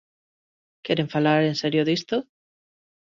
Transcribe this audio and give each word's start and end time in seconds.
¿Queren 0.85 1.11
falar 1.15 1.39
en 1.43 1.55
serio 1.63 1.87
disto? 1.89 2.15